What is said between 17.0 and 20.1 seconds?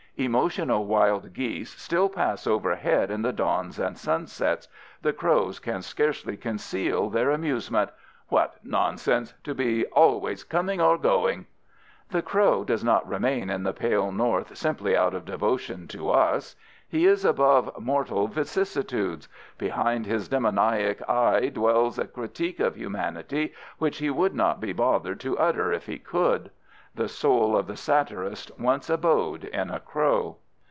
is above mortal vicissitudes; behind